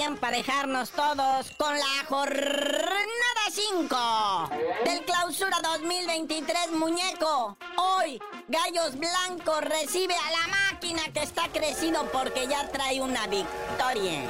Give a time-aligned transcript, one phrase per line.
[0.00, 4.50] emparejarnos todos con la jornada 5
[4.84, 7.56] del clausura 2023, muñeco.
[7.76, 14.22] Hoy, Gallos Blancos recibe a la máquina que está crecido porque ya trae una victoria.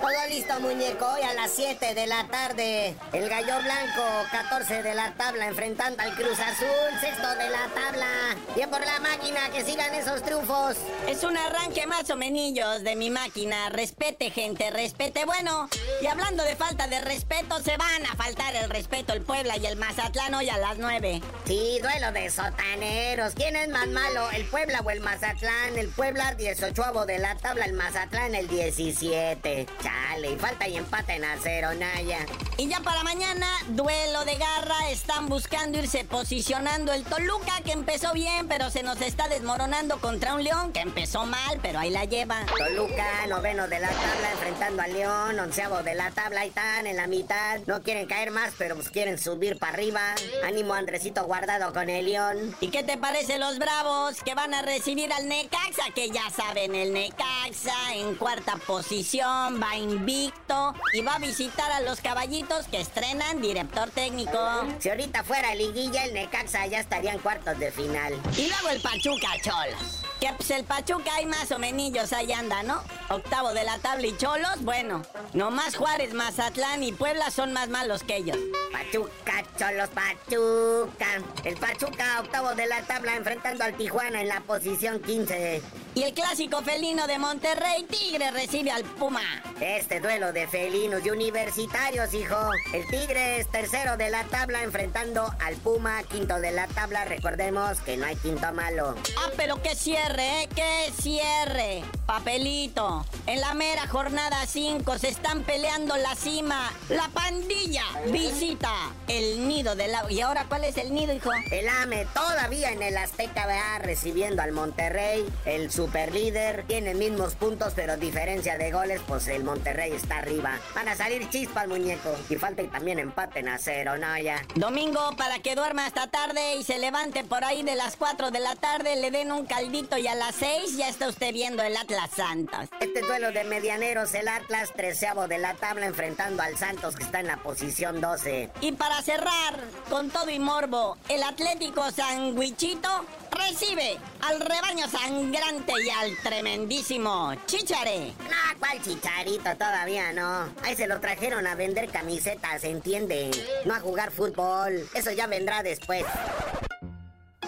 [0.00, 1.06] Todo listo, muñeco.
[1.06, 2.94] Hoy a las 7 de la tarde.
[3.12, 8.06] El Gallo Blanco, 14 de la tabla, enfrentando al Cruz Azul, sexto de la tabla.
[8.54, 10.76] Bien por la máquina, que sigan esos triunfos.
[11.06, 13.68] Es un arranque más o menos de mi máquina.
[13.68, 15.24] Respete, gente, respete.
[15.26, 15.68] Bueno,
[16.00, 19.66] y hablando de falta de respeto, se van a faltar el respeto el Puebla y
[19.66, 21.20] el Mazatlán hoy a las 9.
[21.44, 23.34] Sí, duelo de sotaneros.
[23.34, 25.76] ¿Quién es más malo, el Puebla o el Mazatlán?
[25.76, 29.66] El Puebla 18 de la tabla, el Mazatlán el 17.
[29.90, 32.18] Chale, y falta y empate en acero, Naya.
[32.56, 34.90] Y ya para mañana, duelo de garra.
[34.90, 40.34] Están buscando irse posicionando el Toluca, que empezó bien, pero se nos está desmoronando contra
[40.34, 42.44] un León que empezó mal, pero ahí la lleva.
[42.56, 46.96] Toluca, noveno de la tabla, enfrentando al León, onceavo de la tabla, ahí están en
[46.96, 47.60] la mitad.
[47.66, 50.14] No quieren caer más, pero pues quieren subir para arriba.
[50.44, 52.54] Ánimo, Andresito guardado con el León.
[52.60, 55.90] ¿Y qué te parece los bravos que van a recibir al Necaxa?
[55.94, 61.80] Que ya saben, el Necaxa en cuarta posición, va invicto y va a visitar a
[61.80, 64.38] los caballitos que estrenan director técnico.
[64.78, 68.14] Si ahorita fuera liguilla, el Necaxa ya estaría en cuartos de final.
[68.36, 70.09] Y luego el Pachuca, cholos.
[70.20, 72.82] Que pues el Pachuca hay más o menos ahí anda, ¿no?
[73.08, 78.02] Octavo de la tabla y cholos, bueno, nomás Juárez, Mazatlán y Puebla son más malos
[78.02, 78.36] que ellos.
[78.70, 81.22] Pachuca, cholos, Pachuca.
[81.44, 85.62] El Pachuca, octavo de la tabla, enfrentando al Tijuana en la posición 15.
[85.94, 89.22] Y el clásico felino de Monterrey, Tigre recibe al Puma.
[89.60, 92.36] Este duelo de felinos y universitarios, hijo.
[92.72, 97.04] El Tigre es tercero de la tabla enfrentando al Puma, quinto de la tabla.
[97.06, 98.94] Recordemos que no hay quinto malo.
[99.18, 99.74] Ah, pero qué
[100.10, 100.48] cierre, ¿eh?
[100.54, 101.82] ¡Qué cierre!
[102.06, 103.04] Papelito.
[103.26, 106.72] En la mera jornada 5 se están peleando la cima.
[106.88, 108.72] La pandilla visita
[109.06, 110.10] el nido del la...
[110.10, 111.30] ¿Y ahora cuál es el nido, hijo?
[111.52, 115.24] El AME todavía en el Azteca va recibiendo al Monterrey.
[115.44, 120.58] El super líder tiene mismos puntos, pero diferencia de goles, pues el Monterrey está arriba.
[120.74, 122.10] Van a salir chispas, muñeco.
[122.28, 124.18] Y falta y también empate en acero, ¿no?
[124.18, 124.42] Ya.
[124.56, 128.40] Domingo para que duerma hasta tarde y se levante por ahí de las 4 de
[128.40, 131.76] la tarde, le den un caldito y a las 6 ya está usted viendo el
[131.76, 132.70] Atlas Santos.
[132.80, 137.20] Este duelo de medianeros, el Atlas treceavo de la tabla enfrentando al Santos que está
[137.20, 138.50] en la posición 12.
[138.62, 142.88] Y para cerrar con todo y morbo, el Atlético Sanguichito
[143.30, 148.14] recibe al rebaño sangrante y al tremendísimo Chichare.
[148.30, 149.54] Ah, ¿cuál chicharito?
[149.56, 150.48] Todavía no.
[150.62, 153.30] Ahí se lo trajeron a vender camisetas, ¿entiende?
[153.66, 154.88] No a jugar fútbol.
[154.94, 156.04] Eso ya vendrá después.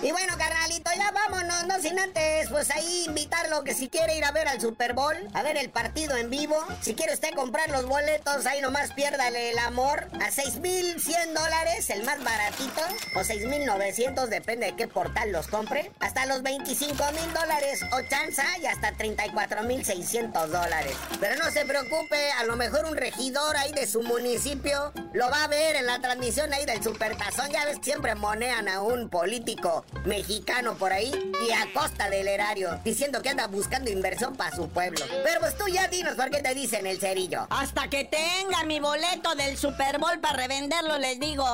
[0.02, 4.24] Y bueno, carnalito, ya vámonos, no sin antes, pues ahí invitarlo que si quiere ir
[4.24, 7.70] a ver al Super Bowl, a ver el partido en vivo, si quiere usted comprar
[7.70, 12.80] los boletos, ahí nomás piérdale el amor a 6,100 dólares, el más baratito,
[13.14, 18.44] o 6,900, depende de qué portal los compre, hasta los 25 mil dólares, o chanza,
[18.60, 20.96] y hasta 34,600 dólares.
[21.20, 25.44] Pero no se preocupe, a lo mejor un regidor ahí de su municipio lo va
[25.44, 29.84] a ver en la transmisión ahí del Supertazón, ya ves, siempre monean a un político
[30.04, 31.12] mexicano por ahí
[31.47, 35.04] y a costa del erario, diciendo que anda buscando inversión para su pueblo.
[35.25, 37.47] Pero pues tú ya dinos por qué te dicen el cerillo.
[37.50, 41.44] Hasta que tenga mi boleto del Super Bowl para revenderlo, les digo.